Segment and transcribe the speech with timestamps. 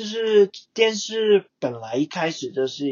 [0.00, 2.84] 就是电视本来一开始就是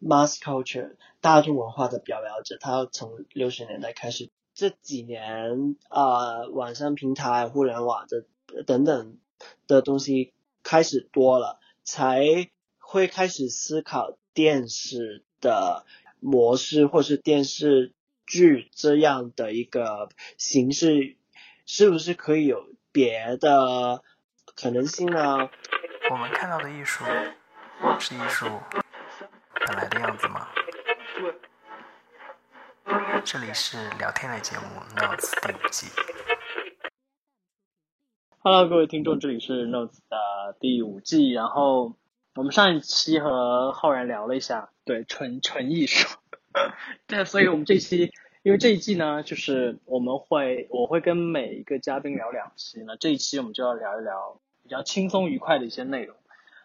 [0.00, 8.26] mass culture 大众文化的表表者，它从六十年代开始，这几年啊、网上平台、互联网的
[8.62, 9.18] 等等
[9.66, 12.48] 的东西开始多了，才
[12.78, 15.84] 会开始思考电视的
[16.20, 17.92] 模式或是电视
[18.24, 21.16] 剧这样的一个形式，
[21.66, 24.04] 是不是可以有别的
[24.54, 25.50] 可能性呢？
[26.12, 27.06] 我们看到的艺术
[27.98, 28.44] 是艺术
[29.66, 30.46] 本来的样子吗？
[33.24, 34.64] 这里是聊天类节目
[35.00, 35.86] 《Notes》第五季。
[38.40, 41.32] Hello，各位听众，这里是 Notes 的第五季。
[41.32, 41.96] 然后
[42.34, 46.18] 我们上一期和浩然聊了一下，对，纯纯艺术。
[47.08, 56.16] 对，所以我们这期，因为这一季呢，就是我们会我会跟每一个嘉宾聊两期，那这一期我们就要聊一聊较轻松愉快的一些内容。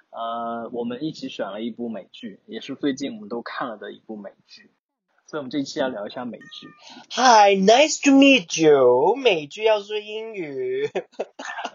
[0.10, 4.72] 呃，我们一起选了一部美剧，也是最近我们都看了的一部美剧，
[5.28, 6.68] 所以我们这一期要聊一下美剧。
[7.12, 9.16] Hi, nice to meet you。
[9.16, 10.90] 美剧要说英语。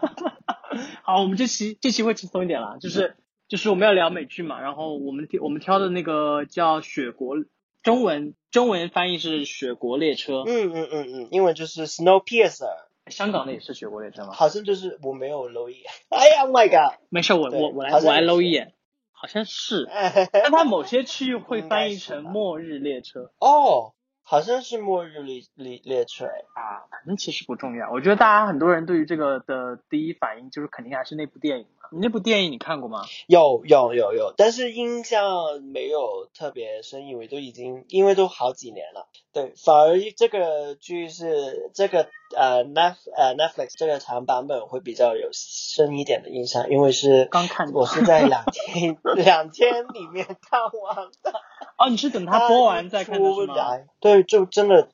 [1.03, 3.15] 好，我们这期这期会轻松一点啦，就是
[3.47, 7.37] 就是我们要聊美剧嘛，然后我们我们挑的那个叫《雪国》，
[7.83, 14.33] 中文中文翻译是《雪国列车》，嗯嗯嗯嗯，英文就是 Snowpiercer，香港的也是《雪国列车》吗？
[14.33, 15.83] 好像就是我没有搂一眼。
[16.09, 16.99] 哎呀，Oh my god！
[17.09, 18.73] 没事，我我我来我来搂一眼，
[19.11, 19.87] 好像是，
[20.31, 23.93] 但它某些区域会翻译成《末日列车哦，
[24.23, 27.91] 好像是末日列列列车。》啊，反正其实不重要。
[27.91, 31.89] 我觉得大家很多人对于这个的第一反应就是肯定还是那部电影嘛。
[31.91, 33.01] 你那部电影你看过吗？
[33.27, 39.07] 有有有有，但是印象没有特别深，因为都已经因为都好几年了。
[39.31, 51.33] 对，反而这个剧是这个呃 Net 呃 Netflix 这个长版本会比较有深一点的印象，因为是刚看的我是在两天 两天里面看完的。
[51.77, 53.55] 哦，你是等它播完再看的是吗？
[53.99, 54.89] 对，就真的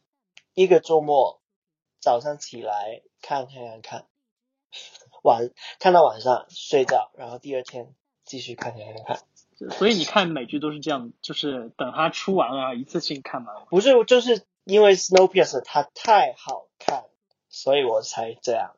[0.53, 1.42] 一个周末
[1.99, 4.05] 早上起来看看看看，
[5.23, 7.93] 晚看到晚上睡觉，然后第二天
[8.23, 9.20] 继续看看看看。
[9.71, 13.65] 所以你看美剧都是这样，就是等它出完了一次性看完。
[13.70, 17.04] 不是，就是因为 Snowpiercer 它太好看，
[17.49, 18.77] 所以我才这样。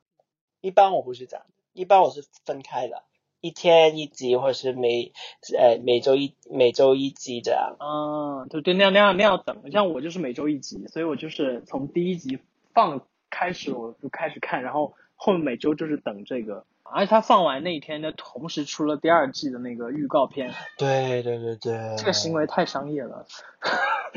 [0.59, 3.03] 一般我不是这样，一般我是分开的，
[3.41, 5.12] 一天一集，或者是每
[5.57, 7.75] 呃每周一每周一集这样。
[7.79, 12.40] 嗯，对对，那样那样那样等，像我就是每周一集，所以我就是从第一集
[12.74, 23.25] 放开始我就开始看，然后后面每周就是等这个，而且他放完那一天呢，同时出了第二季的那个预告片，对对对对，这个行为太商业了。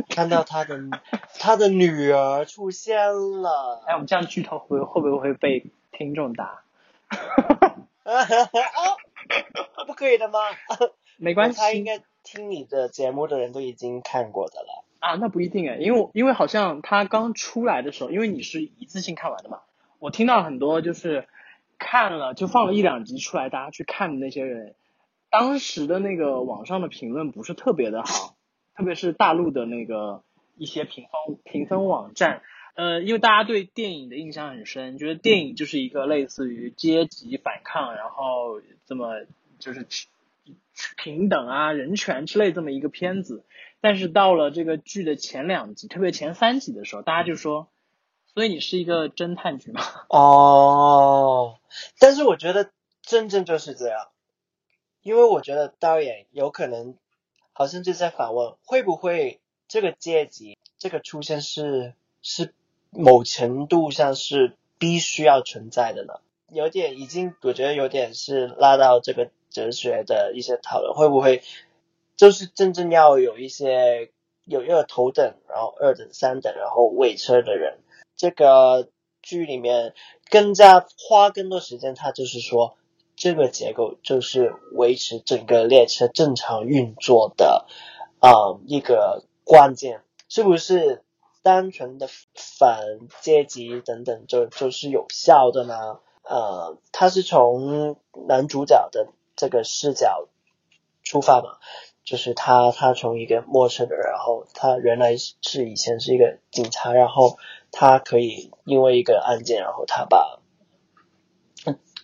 [0.08, 0.76] 看到他的
[1.38, 2.96] 他的女儿出现
[3.42, 6.62] 了，哎，我们这样剧透会会不会被听众打？
[8.04, 8.10] 哦，
[9.86, 10.38] 不可以的吗？
[11.18, 14.84] 没关系，他应该听你的节目的人都已经看过的了。
[15.00, 19.60] 啊，那不一定哎，因为因为好像他刚出来的时候，因为你是一次性看完的嘛，
[19.98, 21.28] 我听到很多就是
[21.78, 24.74] 看了就放了一两集出来，大家去看的那些人，
[25.30, 28.34] 当时的那个网上的评论不是特别的好，
[28.74, 30.22] 特别是大陆的那个
[30.56, 32.40] 一些评分评分网站，
[32.74, 39.24] 呃，因为大家对电影的印象很深，觉得电影就是一个类似于阶级反抗，然后这么
[39.58, 39.86] 就是
[40.96, 43.44] 平等啊、人权之类这么一个片子。
[43.80, 47.68] 但是到了这个剧的前两集，特别前三集的时候，大家就说，
[48.32, 49.82] 所以你是一个侦探剧吗？
[50.08, 51.60] 哦，
[52.00, 54.08] 但是我觉得真正就是这样，
[55.02, 56.96] 因为我觉得导演有可能
[57.52, 62.52] 好像就在反问，会不会这个阶级这个出现是是
[62.96, 66.14] 某程度上是必须要存在的呢？
[66.50, 71.42] 有点已经，我觉得有点是拉到这个哲学的一些讨论，会不会
[72.16, 74.10] 就是真正要有一些
[74.44, 77.78] 有一个头等，然后二等、三等，然后尾车的人，
[78.16, 78.88] 这个
[79.22, 79.94] 剧里面
[80.30, 82.76] 更加花更多时间，它就是说
[83.16, 87.66] 这个结构就是维持整个列车正常运作的
[88.20, 88.30] 啊、
[88.66, 91.02] 一个关键，是不是
[91.44, 92.80] 单纯的反
[93.20, 96.00] 阶级等等就就是有效的呢？
[96.22, 97.96] 呃，他是从
[98.26, 100.26] 男主角的这个视角
[101.02, 101.58] 出发嘛，
[102.02, 107.36] 就是他他从一个陌生人，然后他原来是以前是一个警察，然后
[107.70, 110.40] 他可以因为一个案件，然后他把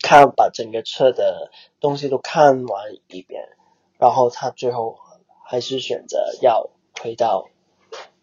[0.02, 1.50] 看把整个车的
[1.80, 3.48] 东西都看完一遍，
[3.96, 4.98] 然后他最后
[5.44, 6.68] 还是选择要
[7.00, 7.48] 回到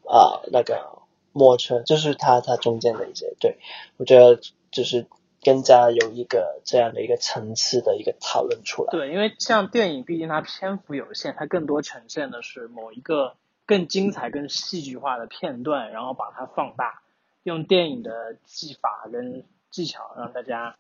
[0.06, 1.02] 啊、那个
[1.38, 3.58] 末车，就是它它中间的一些，对
[3.98, 4.42] 我觉得
[4.72, 5.06] 就是
[5.44, 8.92] 更加有一个这样的一个层次的一个讨论出来。
[8.92, 13.36] 对，因为像电影，毕竟它篇幅有限，它更多呈现的是某一个
[13.66, 17.02] 更精彩、更戏剧化的片段，然后把它放大，
[17.44, 20.76] 用电影的技法跟技巧让大家，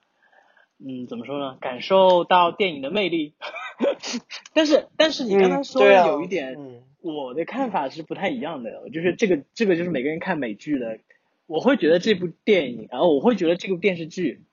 [0.80, 1.58] 嗯，怎么说呢？
[1.62, 3.36] 感受到电影的魅力。
[4.54, 11.00] 但是，但是你刚才说的有一点，嗯，我的看法是不太一样的，就是这个这个就是每个人看美剧的，
[11.46, 14.44] 我会觉得这部电影，然后我会觉得这部电视剧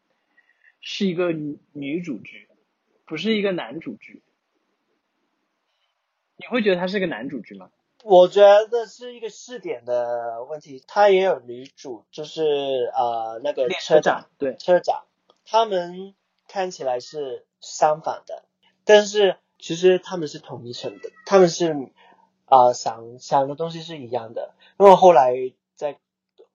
[0.81, 2.49] 是一个女女主剧，
[3.05, 4.23] 不是一个男主剧。
[6.37, 7.71] 你会觉得它是个男主剧吗？
[8.03, 12.43] 我觉得是一个试点的问题，他也有女主，就是
[12.95, 15.05] 呃那个车长，对，车长，
[15.47, 16.15] 他们
[16.47, 18.45] 看起来是相反的，
[18.85, 21.75] 但是其实他们是同一层的，他们是
[22.47, 25.35] 啊、想想的东西是一样的，因为后来
[25.75, 25.99] 在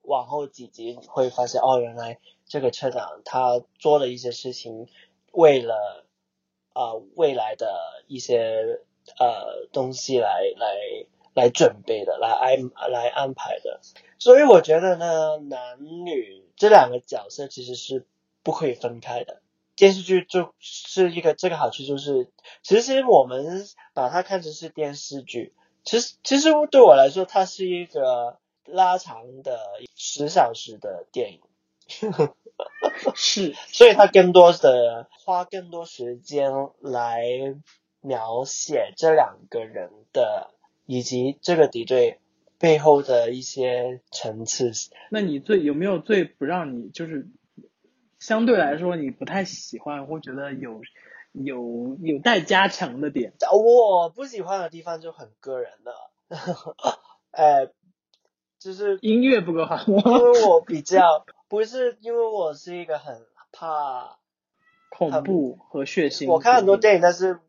[0.02, 4.88] 往后几集会发现，哦，原来这个车长他做了一些事情，
[5.32, 6.06] 为了
[6.72, 8.80] 啊、未来的一些
[9.18, 10.76] 呃东西来来
[11.34, 13.80] 来准备的，来安来安排的。
[14.18, 18.06] 所以我觉得呢，男女这两个角色其实是
[18.42, 19.42] 不可以分开的。
[19.76, 22.30] 电视剧就是一个这个好处就是，
[22.62, 25.54] 其实我们把它看成是电视剧，
[25.84, 29.58] 其实其实对我来说，它是一个拉长的
[29.94, 31.40] 十小时的电影。
[33.16, 37.24] 是所以他更多的花更多时间来
[38.00, 40.54] 描写这两个人的
[40.86, 42.20] 以及这个敌对
[42.58, 44.70] 背后的一些层次。
[45.10, 47.28] 那你最有没有最不让你就是
[48.20, 50.80] 相对来说你不太喜欢或觉得有
[51.32, 53.32] 有有待加强的点？
[53.52, 56.10] 我不喜欢的地方就很个人了，
[57.30, 57.70] 呃，
[58.58, 64.18] 就是音乐不够好，因为我比较不是因为我是一个很怕
[64.90, 66.28] 恐怖和血腥。
[66.28, 67.40] 我看很多电影，但是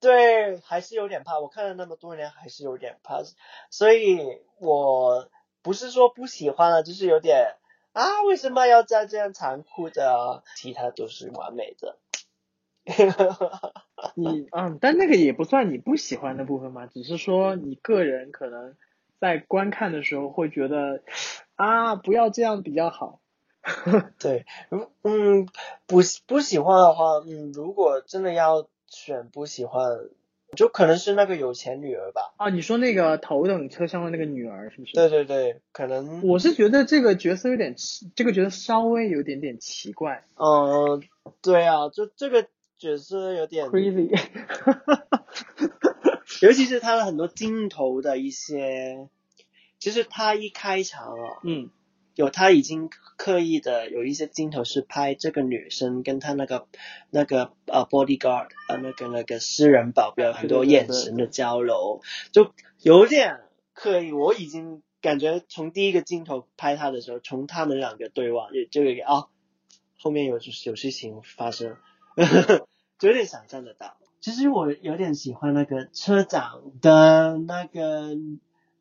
[0.00, 1.38] 对还是有点怕。
[1.38, 3.22] 我看了那么多年，还是有点怕，
[3.70, 4.18] 所以
[4.58, 5.28] 我
[5.62, 7.56] 不是说不喜欢了，就是有点
[7.92, 10.42] 啊，为什么要在这样残酷的？
[10.56, 11.98] 其他都是完美的。
[14.16, 18.74] 你嗯，但那个也不算你不喜欢的部分嘛，只是说你个人可能
[19.20, 21.02] 在观看的时候会觉得
[21.54, 23.20] 啊，不要这样比较好。
[24.18, 24.44] 对，
[25.02, 25.46] 嗯，
[25.86, 29.86] 不不喜欢的话，嗯，如果真的要选不喜欢，
[30.56, 32.34] 就可能是那个有钱女儿吧。
[32.38, 34.94] 啊，你说那个头等车厢的那个女儿是不是？
[34.94, 40.24] 对对对，可能我是觉得这个角色有点奇，这个角色稍微有点点奇怪。
[40.34, 41.00] 嗯，
[41.40, 42.48] 对啊，就这个
[42.82, 44.10] 角色有点 crazy，
[46.42, 49.08] 尤其是他的很多镜头的一些，
[49.78, 51.70] 其实他一开场哦，嗯，
[52.16, 56.66] 有他已经刻意的有一些镜头是拍这个女生跟他那个
[57.10, 62.00] 那个呃 bodyguard 呃那个那个私人保镖很多眼神的交流，
[62.32, 63.42] 就有点
[63.74, 64.10] 刻意。
[64.10, 69.28] 我已经感觉从第一个镜头拍他的时候，从他们两个对望，也就有一个啊，
[69.96, 71.76] 后面有有事情发生，
[72.98, 73.96] 就 有点想象得到。
[74.20, 78.16] 其实我有点喜欢那个车长的那个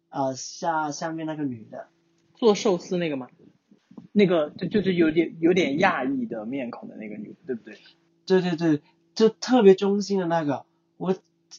[0.09, 1.87] 呃下下面那个女的，
[2.35, 3.27] 做寿司那个吗？
[4.11, 7.77] 那个就就是有点有点亚裔的面孔的那个女的，对不对？
[8.25, 8.81] 对对对，
[9.15, 10.65] 就特别中心的那个，
[10.97, 11.15] 我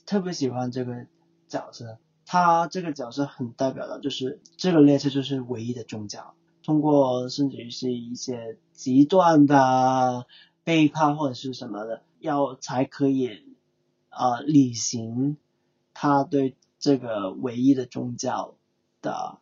[0.06, 1.06] 特别喜欢这个
[1.48, 1.98] 角色。
[2.24, 10.26] 他这个角色很代表的就是这个列车就是唯一的宗教，通过甚至于是一些极端的
[10.64, 13.42] 背叛或者是什么的，要才可以
[14.10, 15.36] 呃履行
[15.94, 18.54] 他对这个唯一的宗教
[19.00, 19.38] 的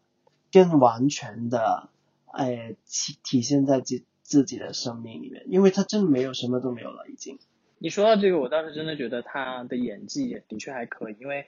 [0.51, 1.89] 更完全的
[2.27, 7.39] 哎体体现在自自己的生命里面，因为他真的没有什么都没有了已经。
[7.79, 11.47] 你说到这个，我倒是真的觉得他的演技的确还可以，因为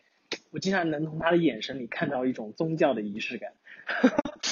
[0.51, 3.53] 我经常能从他的眼神里看到一种宗教的仪式感，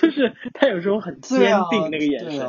[0.00, 1.38] 就是他有时候很坚
[1.70, 2.46] 定那个眼神。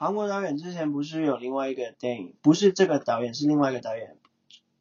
[0.00, 4.16] 韩国导演之前不是有另外一个电影，不是这个导演，是另外一个导演，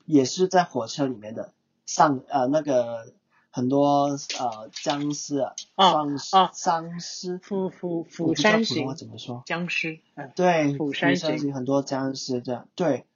[0.06, 1.56] 也是在火车里面的
[1.88, 3.14] 丧呃那个
[3.50, 6.52] 很多呃僵尸啊，啊丧尸啊。
[6.54, 8.86] 丧尸，釜釜我釜山行。
[8.86, 9.42] 话怎么说？
[9.48, 11.40] 僵尸，嗯，对，釜山行。
[11.40, 13.08] 行很多僵尸这样，对，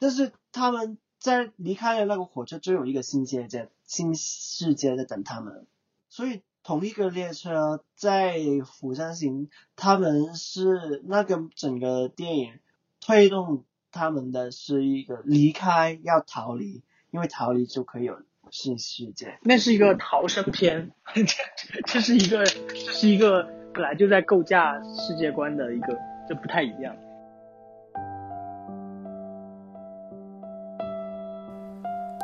[0.00, 5.64] 但是他们在离开了那个火车，就有一个新世界，新世界在等他们，
[6.08, 8.34] 所以同一个列车在
[8.66, 12.54] 釜山行，他们是那个整个电影
[13.00, 16.82] 推动他们的是一个离开，要逃离，
[17.12, 18.18] 因为逃离就可以有
[18.50, 19.38] 新世界。
[19.42, 21.22] 那是一个逃生片，这
[21.86, 25.96] 这是一个这是一个本来就在构架世界观的一个
[26.28, 26.92] 就不太一样。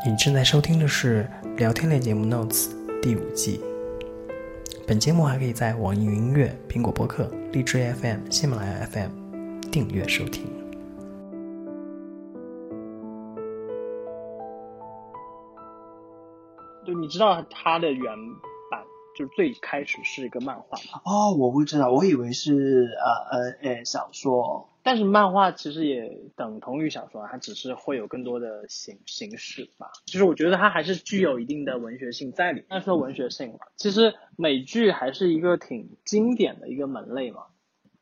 [0.05, 2.71] 你正在收听的是聊天类节目《Notes》
[3.01, 3.61] 第五季。
[4.85, 9.11] 本节目还可以在网易云音乐、苹果播客、荔枝 FM、喜马拉雅 FM
[9.71, 10.45] 订阅收听。
[16.85, 18.13] 就你知道它的原
[19.13, 21.01] 版，就最开始是一个漫画嘛？
[21.05, 24.69] 哦，我不知道，我以为是呃呃呃小说。
[24.85, 29.93] 但是漫画其实也等同于小说，它只是会有更多的形形式吧。
[30.07, 32.65] 就是我觉得它还是具有一定的文学性在里。
[32.69, 37.43] 那说文学性嘛，其实美剧还是一个挺经典的一个门类嘛。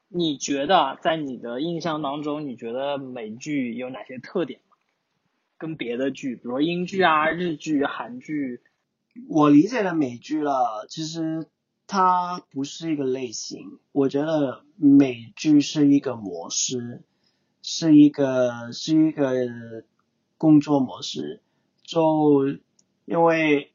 [0.08, 4.60] 你觉得在你的印象当中，你觉得美剧有哪些特点？
[5.58, 8.62] 跟别的剧，比如说英剧啊、日剧、韩剧。
[9.28, 11.48] 我理解的美剧了，其实
[11.86, 13.78] 它不是一个类型。
[13.92, 17.02] 我觉得美剧是一个模式，
[17.62, 19.34] 是一个是一个
[20.38, 21.42] 工作模式。
[21.82, 22.46] 就
[23.04, 23.72] 因为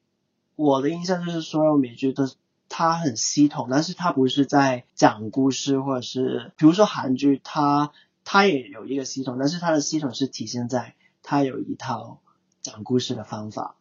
[0.56, 2.24] 我的印象就是所有美剧都
[2.70, 7.92] 它很系统，但是它不是在讲故事，或者是比如说韩剧，它
[8.24, 12.22] 它也有一个系统，但是它的系统是体现在它有一套
[12.62, 13.76] 讲故事的方法。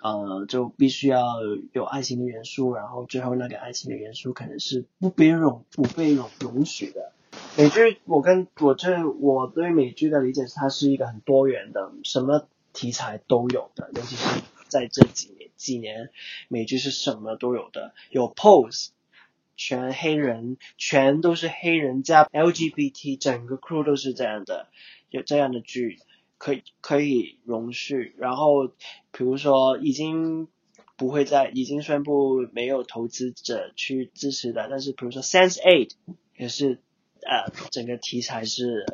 [0.00, 1.24] 呃，就必须要
[1.72, 7.12] 有爱情的元素，然后最后那个爱情的元素可能是不被容不被容容许的。
[7.56, 16.10] 美剧，我跟我这我对美剧的理解是，它是一个很多元的，什么题材都有的，尤其是在这几年几年，
[16.48, 18.88] 美剧是什么都有的，有 pose，
[19.56, 24.68] 全黑人，全都是黑人加 LGBT，整个 crew 都是这样的，
[25.10, 25.98] 有这样的剧。
[26.44, 28.68] 可以可以容许，然后
[29.12, 30.46] 比如说已经
[30.94, 35.92] 不会再已经宣布没有投资者去支持的，但是比如说 Sense Eight
[36.36, 36.82] 也是
[37.22, 38.84] 呃整个题材是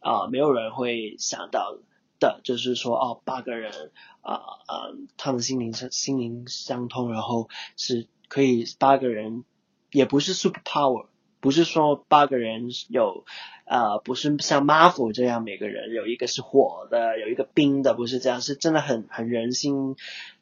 [0.00, 1.78] 啊没有人会想到
[2.18, 9.44] 的，就是说哦八个人啊啊他们心灵心灵相通，然后是可以八个人
[9.92, 11.06] 也不是 super power。
[11.40, 13.24] 不是说八个人有，
[13.64, 19.96] 呃，不是像 Marvel 这样每个人有一个是火的，有一个冰的，不是这样，是真的很很人心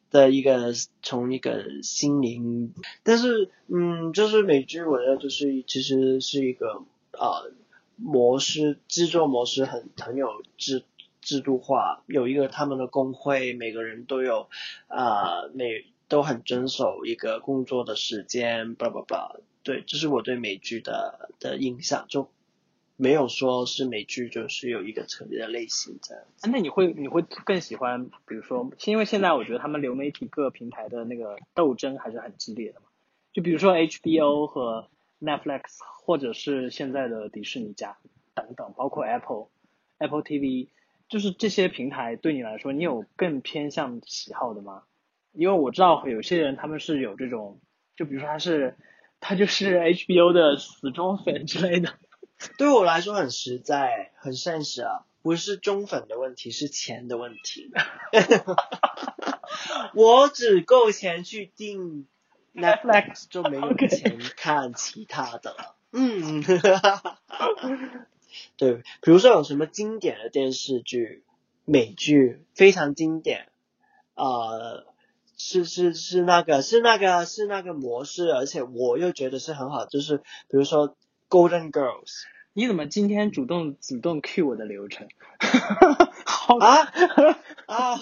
[0.09, 0.73] 的一个
[1.03, 2.73] 从一个心灵。
[3.03, 7.51] 但是，嗯，就是美剧，我觉得就是其实是一个呃
[7.97, 10.83] 模式，制作模式很很有制
[11.21, 14.47] 制度化，有一个他们的工会，每个人都有
[14.87, 19.35] 啊，每都很遵守一个工作的时间，叭叭叭。
[19.65, 22.29] 对，这是我对美剧的的印象，就
[22.97, 26.23] 没有说是美剧就是有一个特别的类型这样。
[26.43, 32.85] 那你会你会更喜欢，比如说，因为现在我觉得他们流媒体各平台的那个斗争还是很激烈的嘛。
[33.33, 34.87] 就比如说 HBO 和
[35.19, 37.97] Netflix，或者是现在的迪士尼家
[38.35, 39.47] 等等，包括 Apple
[39.97, 40.67] Apple TV，
[41.09, 44.83] 就是这些平台对你来说，你有更偏向喜好的吗？
[45.33, 47.59] 因为我知道有些人他们是有这种，
[47.95, 48.75] 就比如说他是。
[49.27, 51.95] 他就是 HBO 的死忠粉之类的，
[52.59, 57.71] 对我来说很实在，很现实啊，不是忠粉的问题，是钱的问题。
[59.95, 62.05] 我只够钱去订
[62.53, 65.75] Netflix，就没有钱看其他的了。
[65.91, 66.43] 嗯，
[68.57, 71.23] 对，比如说有什么经典的电视剧、
[71.65, 73.47] 美剧，非常经典，
[74.13, 74.85] 呃。
[75.37, 80.23] 是是是那个是那个是那个模式，而且我又觉得是很好，就是比
[80.57, 80.95] 如说
[81.29, 82.23] Golden Girls，
[82.53, 85.07] 你怎么今天主动主动 cue 我的流程？
[86.25, 86.91] 好啊
[87.65, 87.99] 啊，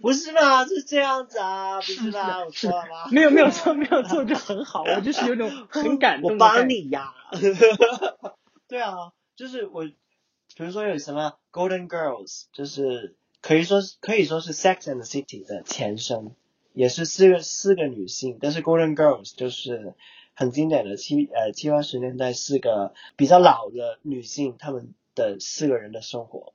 [0.00, 0.64] 不是啦？
[0.64, 2.44] 是这样子啊，不是吗？
[2.44, 3.08] 我错了吗？
[3.12, 6.32] 没有没有错没有错，就很好，我就是有种很 感动。
[6.32, 7.12] 我帮你呀，
[8.68, 13.16] 对啊，就是我，比如说有什么 Golden Girls，就是。
[13.42, 16.34] 可以说是可以说是 Sex and the City 的前身，
[16.74, 19.94] 也是四个四个女性，但是 Golden Girls 就是
[20.34, 26.52] 很经典的七呃七八十年代四个比较老的女性，她们的四个人的生活，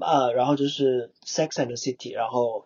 [0.00, 2.64] 啊，然后就是 Sex and the City，然后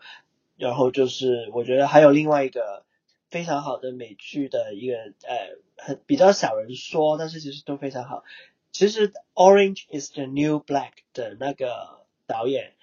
[0.57, 2.85] 然后就是我觉得还有另外一个
[3.31, 4.95] 非常好的美剧的一个
[5.27, 8.25] 呃很比较少人说，但是其实都非常好。
[8.73, 12.74] 其实 Orange is the New Black 的那个导演。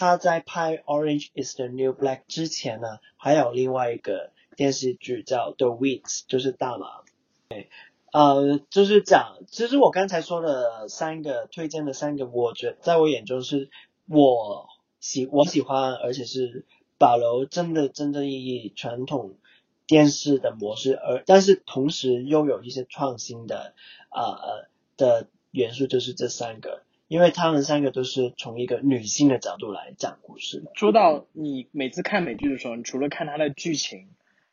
[0.00, 7.02] 他在拍《Orange Is the New Black》之前呢，还有另外一个电视剧叫《The Weeds》，就是大麻。
[7.50, 7.68] 对，
[8.10, 13.68] 呃，就是讲，其实我刚才说的三个推荐的三个，我觉在我眼中是
[14.08, 16.64] 我喜我喜欢，而且是
[16.96, 19.34] 保留真的真正意义传统
[19.86, 23.74] 电视的模式，而但是同时又有一些创新的
[24.08, 24.66] 呃
[24.96, 30.70] 的元素就是这三个，因为他们三个都是从一个女性的角度来讲故事的。
[30.76, 34.06] 说到你每次看美剧的时候，你除了看它的剧情，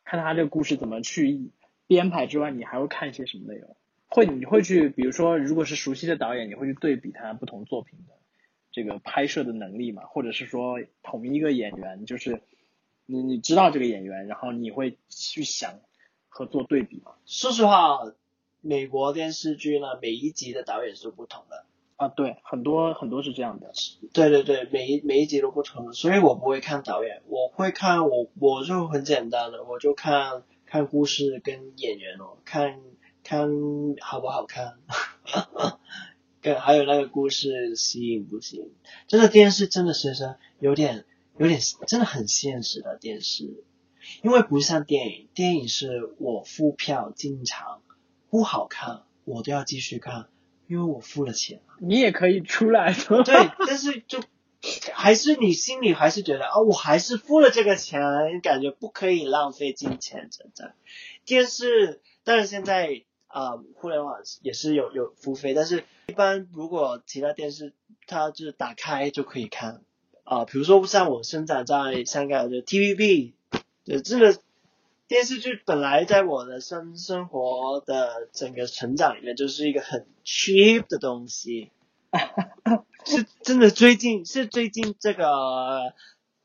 [0.03, 1.51] 看它这个故事怎么去
[1.85, 3.75] 编排之外，你还会看一些什么内容？
[4.07, 8.15] 会你会去，比如说，如果是熟悉的导演，你会去对比他不同作品的
[8.71, 10.05] 这个拍摄的能力嘛？
[10.05, 12.41] 或者是说同一个演员，就是
[13.05, 15.79] 你你知道这个演员，然后你会去想
[16.27, 17.11] 和做对比吗？
[17.27, 17.99] 说实话，
[18.61, 21.65] 美国电视剧呢，每一集的导演是不同的。
[21.98, 23.72] 啊，对，很多很多是这样的。
[24.13, 32.80] 对对对，每一每一集都不同，所以我不会看导演，我会看我我就很简单的，我就看看故事跟演员哦，看
[33.24, 33.50] 看
[34.00, 34.77] 好不好看，
[36.39, 38.72] 跟还有那个故事吸引不吸引。
[39.08, 41.04] 这个电视真的是是有点
[41.39, 43.63] 有点真的很现实的电视，
[44.22, 47.82] 因为不像电影，电影是我付票进场，
[48.30, 50.27] 不好看我都要继续看，
[50.67, 51.62] 因为我付了钱。
[51.79, 53.24] 你也可以出来的。
[53.24, 54.19] 对，但是就
[54.93, 58.01] 还是你心里还是觉得啊、我还是付了这个钱，
[58.41, 60.74] 感觉不可以浪费金钱，真的。
[61.25, 67.74] 电视，但是现在啊、互联网也是有有付费，但是一般如果其他电视，
[68.07, 69.83] 它就是打开就可以看
[70.24, 73.33] 啊、比如说像我生长在香港的 TVB，
[73.86, 74.38] 对，这个
[75.07, 81.71] 电视剧本来在我的生生活的整个成长里面就是一个很 cheap 的东西。
[83.05, 85.93] 是真的最近是最近这个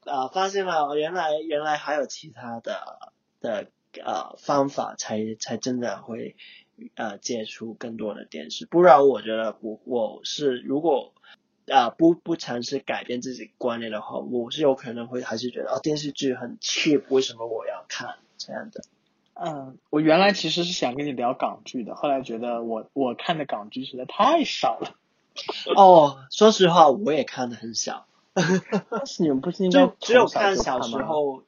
[0.04, 3.69] 呃发现了原来原来还有其他的的
[4.04, 6.37] 呃方法才才真的会
[6.95, 11.14] 呃接触更多的电视，不然我觉得我我是如果
[11.71, 18.16] 啊、不不尝试改变自己观念的话，我是有可能会还是觉得哦电视剧很 cheap，为什么我要看
[18.47, 18.83] 这样的？
[19.35, 24.95] 嗯，我原来其实是想跟你聊港剧的，后来觉得我我看的港剧实在太少了。
[25.75, 28.07] 哦，说实话我也看的很少。
[28.35, 30.81] 但是你们不是应该 就只有看小？
[30.83, 31.43] 时候，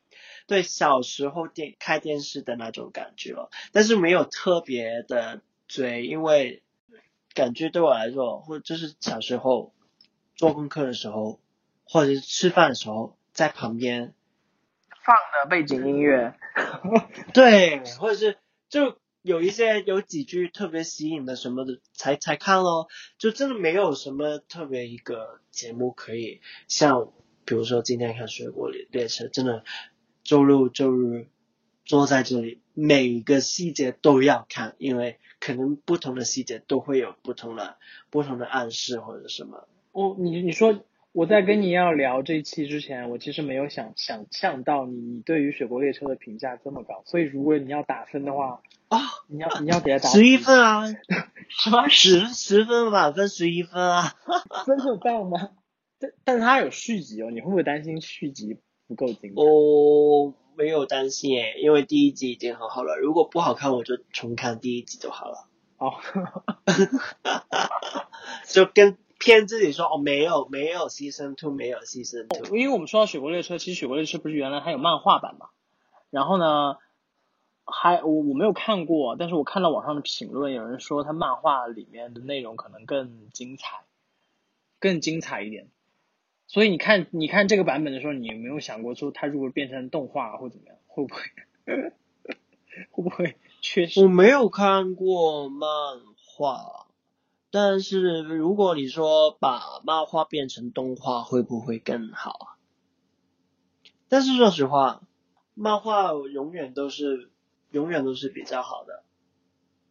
[0.46, 6.62] 对小时候电开电视的那种感觉了，但是没有特别的追，因为
[7.34, 9.72] 感觉对我来说，或就是小时候
[10.36, 11.38] 做功课的时候，
[11.84, 14.12] 或者是吃饭的时候，在旁边，
[15.04, 16.34] 放的背景音乐，
[17.34, 18.38] 对，或者是
[18.68, 22.88] 就有一些有几句特别吸引的什么的才才看咯，
[23.18, 27.12] 就真的没有什么特别一个节目可以像，
[27.44, 29.64] 比如说今天看《水果列列车》，真的
[30.22, 31.28] 周六周日
[31.84, 37.76] 坐在这里，每个细节都要看，因为可能不同的细节都会有不同的
[38.10, 39.68] 不同的暗示或者什么。
[39.92, 40.82] 哦你你说
[41.14, 48.98] 我在跟你要聊这一期之前，我其实没有想想象到你你对于《雪国列车》的评价这么高，所以如果你要打分的话，啊，
[49.30, 50.82] 你要你要给他打十一分啊，
[51.48, 54.12] 什么十十分满分十一分啊。
[54.66, 55.50] 分就到吗？
[56.00, 59.34] 但但是它有续集哦，你会不会担心续集不够精彩？
[59.36, 62.96] 我没有担心诶，因为第一集已经很好了。
[62.96, 65.46] 如果不好看，我就重看第一集就好了。
[65.78, 65.94] 哦，
[68.48, 72.56] 就跟骗自己说哦，没有没有 season two，没有 season two。
[72.56, 75.48] 因为我们说到《雪国列车》，其实《雪国列车》不是原来还有漫画版嘛？
[76.10, 76.78] 然后呢，
[77.64, 83.82] 还我我没有看过，但是我看到网上的评论，有人说它漫画里面的内容可能更精彩，
[84.78, 85.68] 更精彩一点。
[86.46, 91.22] 所以你看，你看这个版本的时候，你有没有想过说，它如果变成动画或怎么样，会不会
[92.92, 94.08] 会不会确实我？
[94.08, 95.68] 没有看过漫
[96.16, 96.83] 画，
[97.54, 102.58] 但是如果你说把漫画变成动画，会不会更好啊？
[104.08, 105.02] 但是说实话，
[105.54, 107.30] 漫画永远都是
[107.70, 109.04] 永远都是比较好的，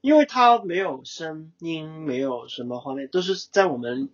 [0.01, 4.09] 因为它没有声音，没有什么画面，都是在我们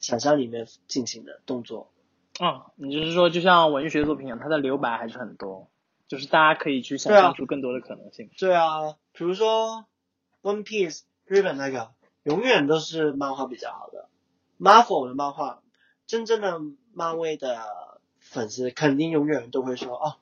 [0.00, 1.92] 想象里面进行的动作。
[2.40, 5.68] 啊，你就是说，就像文学作品一样，它的留白还是很多，
[6.08, 8.28] 就是大家可以去想象出更多的可能性。
[8.36, 9.86] 对啊，比如说
[10.42, 11.92] One Piece 日本那个，
[12.24, 14.08] 永远都是漫画比较好的。
[14.58, 15.62] Marvel 的漫画，
[16.06, 16.60] 真正的
[16.92, 17.66] 漫威的
[18.20, 20.16] 粉丝肯定永远都会说，哦，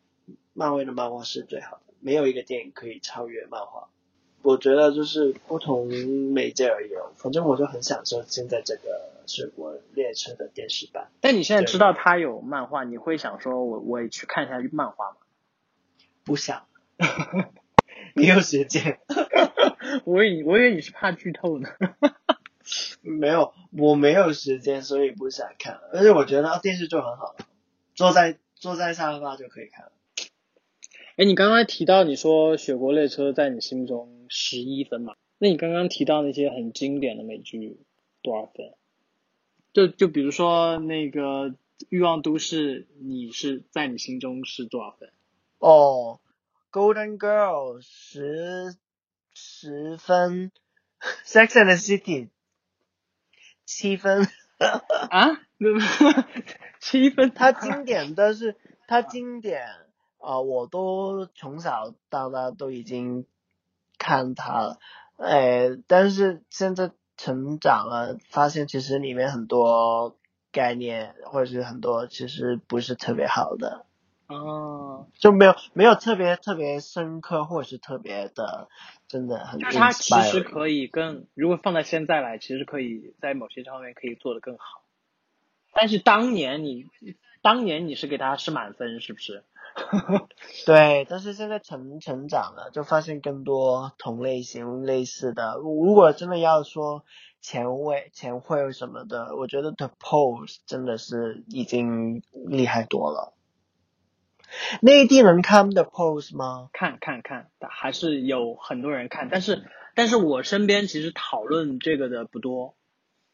[0.55, 3.89] 漫威的漫画是最好的，没有一个电影可以超越漫画。
[4.43, 5.89] 我觉得就是不同
[6.33, 11.11] 媒介而已哦，反正我就很享受现在这个《水果列车》的电视版。
[11.21, 15.17] 但你现在知道它有漫画，你会想说我我也去看一下漫画吗？
[16.25, 16.65] 不想，
[18.17, 18.99] 你有时间。
[20.05, 21.69] 我以为我以为你是怕剧透呢。
[23.03, 25.81] 没有，我没有时间，所以不想看。
[25.93, 27.35] 而且我觉得啊电视就很好，
[27.95, 29.93] 坐在坐在沙发就可以看了。
[31.17, 35.17] 哎，你刚刚提到你说《雪国列车》在你心中十一分嘛？
[35.39, 37.79] 那你刚刚提到那些很经典的美剧，
[38.23, 38.75] 多少分？
[39.73, 41.21] 就就比如说那个
[41.89, 45.11] 《欲望都市》，你是在你心中是多少分？
[45.59, 46.21] 哦，
[46.79, 48.77] 《Golden Girl》十
[49.43, 50.51] 十分，
[51.25, 52.27] 《Sex and the City》
[53.65, 54.29] 七分。
[55.11, 55.41] 啊？
[56.79, 57.33] 七分？
[57.35, 59.63] 它经典，但是它经典
[60.19, 63.25] 啊、我都从小到大都已经
[63.97, 64.79] 看它了，
[65.17, 70.19] 哎，但是现在成长了，发现其实里面很多
[70.53, 73.87] 概念或者是很多其实不是特别好的，
[74.31, 78.69] 哦，就没有没有特别特别深刻或者是特别的，
[79.09, 84.83] 真的很就是它其实可以更，如果放在现在来，其实可以在某些方面可以做得更好。
[85.73, 86.87] 但是当年你，
[87.43, 89.45] 当年你是给他是满分，是不是？
[90.67, 95.57] 对，但是现在成成长了，就发现更多同类型类似的。
[95.59, 97.05] 如果真的要说
[97.41, 103.33] 前卫前卫什么的，我觉得 The Pose 真的是已经厉害多了。
[104.81, 106.69] 内地能看的 Pose 吗？
[106.73, 112.75] 看看看，还是有很多人看，但是但是我身边其实讨论这个的不多，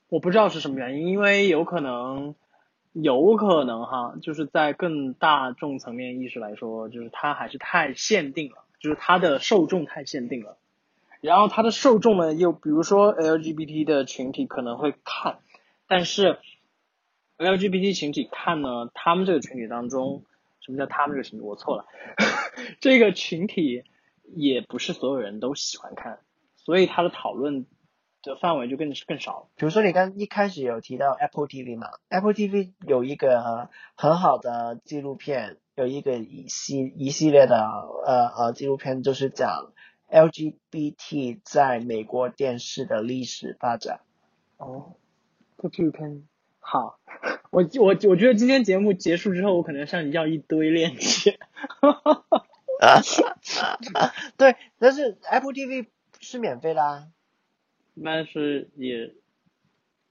[0.08, 2.34] 我不知道是什么原因，因为有可能，
[2.92, 10.56] 有可能哈，就是在更大众层面意识来说，就是它还是太限定了，就是它的受众太限定了，
[11.20, 15.38] 然后它的受众呢，又比如说 LGBT 的群体可能会看，
[15.86, 16.38] 但是
[17.38, 20.22] LGBT 群体看呢，他们这个群体当中，
[20.66, 21.44] 什么叫他们这个群体？
[21.46, 21.86] 我错了，
[22.80, 23.84] 这个群体
[24.34, 26.18] 也不是所有人都喜欢看，
[26.56, 27.66] 所以他的讨论
[28.22, 29.48] 的范围就更更少了。
[29.54, 37.56] 比如说你刚一开始有提到 Apple TV 嘛，Apple TV 有一个很好的纪录片，有一个一系一系列的
[38.04, 39.72] 呃呃纪录片，就是讲
[40.10, 44.00] LGBT 在美国电视的历史发展。
[44.56, 44.96] 哦，
[45.58, 46.26] 这纪录片
[46.68, 46.98] 好，
[47.50, 51.38] 我我我觉得今天节目结束之后，我可能向你要一堆链接。
[54.36, 55.86] 对，但是 Apple TV
[56.20, 57.06] 是免费的啊，
[58.04, 59.14] 但是也，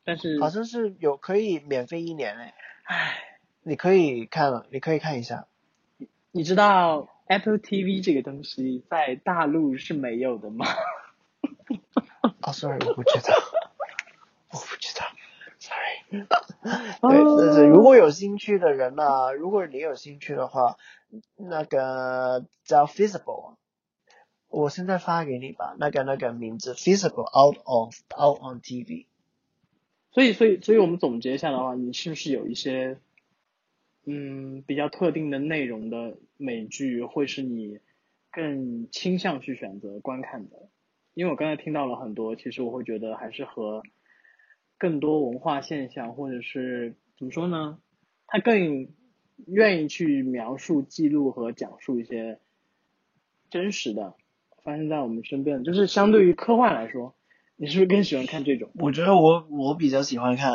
[0.06, 2.54] 但是好像是有可以免费一年诶，
[2.86, 3.18] 唉，
[3.62, 5.48] 你可以看了，你可以看一下。
[6.32, 10.66] 你知道 Apple TV 这个东西在大陆是没有的吗？
[12.42, 13.36] 哦，sorry，我不知道，
[14.52, 15.04] 我不知道。
[16.10, 16.26] 对，
[17.02, 20.78] 但是如果有兴趣的人呢、如果你有兴趣的话，
[21.36, 23.56] 那个叫 Feasible，
[24.50, 29.06] 我现在发给你吧，那个那个名字 Feasible Out of Out on TV。
[30.12, 32.98] 所以，所以，所以我们总结一下的话，你是不是有一些，
[34.06, 37.80] 嗯，比较特定的内容的美剧会是你
[38.32, 40.70] 更倾向去选择观看的？
[41.14, 43.84] 因为我刚才听到了很多，其实我会觉得还是和
[44.78, 47.80] 更多文化现象，或者是怎么说呢？
[48.28, 48.88] 他更
[49.48, 52.40] 愿意去描述、记录和讲述一些
[53.50, 54.16] 真实的
[54.64, 57.16] 发生在我们身边的，就是相对于科幻来说，
[57.56, 58.72] 你是不是更喜欢看这种？
[58.76, 60.54] 我觉得我我比较喜欢看，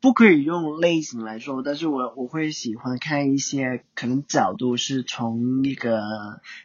[0.00, 6.00] 不可以用类型来说，但是我我会喜欢看一些可能角度是从一个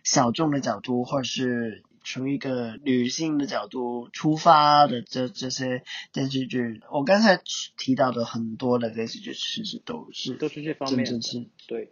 [0.04, 6.82] 小众的角度，或者是从一个女性的角度出发的这这些电视剧。
[6.90, 7.42] 我刚才
[7.78, 11.92] 提到的很多的电视剧，其实都是都是这方面的真正是对。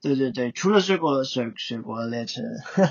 [0.00, 2.42] 对对对，除了水果水水果列车，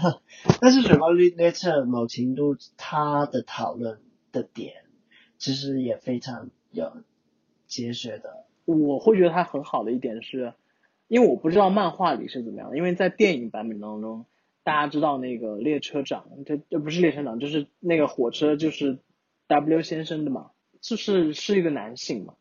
[0.59, 4.01] 但是水果列车某程度它的讨论
[4.33, 4.83] 的点，
[5.37, 6.91] 其实也非常有
[7.69, 8.45] 哲学的。
[8.65, 10.53] 我会觉得它很好的一点是，
[11.07, 14.25] 因为我不知道漫画里是怎么样的，因为在电影版本当中，
[14.69, 18.99] 大家知道那个列车长，这这不是列车长，就是那个火车就是
[19.47, 22.35] W 先生的嘛，就是是一个男性嘛。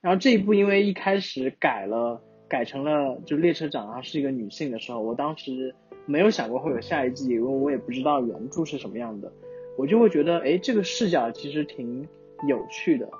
[0.00, 5.74] 然后这一部因为一开始改了，改成了就列车长她是一个女性的时候，我当时
[6.06, 9.32] 没有想过会有下一季，因为我也不知道原著是什么样的，
[9.76, 12.06] 我就会觉得，哎，这个视角其实挺
[12.48, 13.10] 有趣的，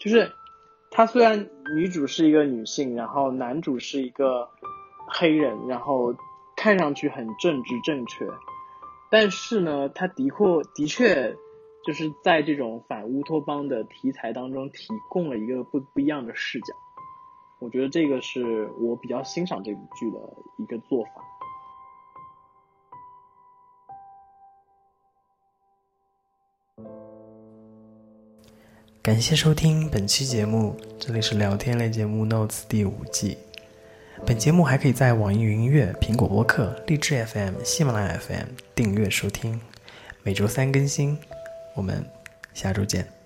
[0.00, 0.30] 就是
[0.90, 4.48] 她虽然女主是一个女性，然后男主是一个
[5.10, 6.14] 黑人，然后
[6.60, 8.26] 看上去很政治正确，
[9.08, 10.34] 但是呢，他的确
[10.74, 11.36] 的确
[11.86, 16.74] 就是在这种反乌托邦的题材当中提供了一个不不一样的视角。
[17.60, 20.18] 我觉得这个是我比较欣赏这部剧的
[20.58, 21.10] 一个做法。
[29.00, 33.38] 感谢收听本期节目，这里是聊天类节目《Notes》第五季。
[34.26, 39.58] 本节目还可以在网易云音乐、苹果播客、荔枝 FM、喜马拉雅 FM 订阅收听，
[40.22, 41.18] 每周三更新。
[41.74, 42.04] 我们
[42.52, 43.17] 下周见。